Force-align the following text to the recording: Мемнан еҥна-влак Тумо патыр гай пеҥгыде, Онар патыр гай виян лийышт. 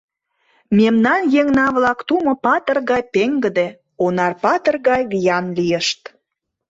Мемнан 0.77 1.21
еҥна-влак 1.39 1.99
Тумо 2.07 2.33
патыр 2.45 2.77
гай 2.89 3.01
пеҥгыде, 3.13 3.67
Онар 4.03 4.33
патыр 4.43 4.75
гай 4.87 5.01
виян 5.11 5.45
лийышт. 5.57 6.01